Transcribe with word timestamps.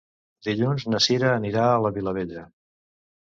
Dilluns 0.45 0.85
na 0.93 1.01
Sira 1.07 1.29
anirà 1.33 1.67
a 1.73 1.77
la 1.87 1.91
Vilavella. 1.99 2.47